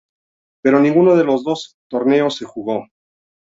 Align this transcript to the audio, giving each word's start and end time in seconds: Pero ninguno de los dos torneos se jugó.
Pero 0.63 0.79
ninguno 0.79 1.15
de 1.15 1.23
los 1.25 1.43
dos 1.43 1.75
torneos 1.87 2.37
se 2.37 2.45
jugó. 2.45 2.87